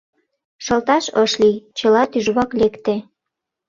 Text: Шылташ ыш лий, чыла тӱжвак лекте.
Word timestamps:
Шылташ 0.65 1.05
ыш 1.23 1.31
лий, 1.41 1.57
чыла 1.77 2.03
тӱжвак 2.11 2.51
лекте. 2.59 2.95